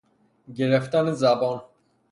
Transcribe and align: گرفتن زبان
گرفتن 0.55 1.11
زبان 1.11 1.61